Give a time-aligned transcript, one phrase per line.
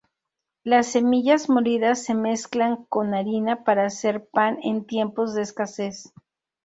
[0.63, 6.11] Las semillas molidas se mezclan con harina para hacer pan en tiempos de escasez.